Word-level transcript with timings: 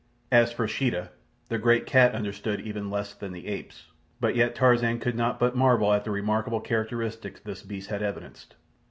As 0.31 0.51
for 0.51 0.67
Sheeta—the 0.67 1.59
great 1.59 1.85
cat 1.85 2.15
understood 2.15 2.59
even 2.59 2.89
less 2.89 3.13
than 3.13 3.33
the 3.33 3.45
apes; 3.45 3.85
but 4.19 4.35
yet 4.35 4.55
Tarzan 4.55 4.97
could 4.99 5.13
not 5.15 5.39
but 5.39 5.55
marvel 5.55 5.93
at 5.93 6.05
the 6.05 6.09
remarkable 6.09 6.59
characteristics 6.59 7.39
this 7.39 7.61
beast 7.61 7.91
had 7.91 8.01
evidenced. 8.01 8.55